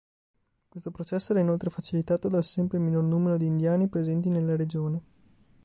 Questo 0.67 0.89
processo 0.89 1.31
era 1.31 1.41
inoltre 1.43 1.69
facilitato 1.69 2.27
dal 2.27 2.43
sempre 2.43 2.79
minor 2.79 3.03
numero 3.03 3.37
di 3.37 3.45
indiani 3.45 3.87
presenti 3.87 4.29
nella 4.29 4.55
regione. 4.55 5.03